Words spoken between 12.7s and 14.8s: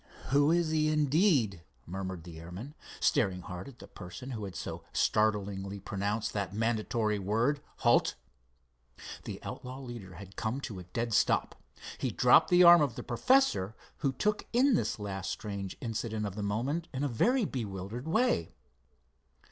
of the professor, who took in